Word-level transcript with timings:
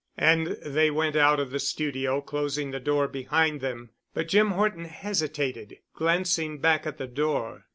And 0.17 0.57
they 0.65 0.89
went 0.89 1.15
out 1.15 1.39
of 1.39 1.51
the 1.51 1.59
studio, 1.59 2.21
closing 2.21 2.71
the 2.71 2.79
door 2.79 3.07
behind 3.07 3.61
them. 3.61 3.91
But 4.15 4.29
Jim 4.29 4.49
Horton 4.49 4.85
hesitated, 4.85 5.77
glancing 5.93 6.57
back 6.57 6.87
at 6.87 6.97
the 6.97 7.05
door. 7.05 7.65